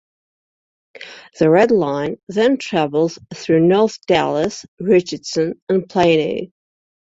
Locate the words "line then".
1.69-2.57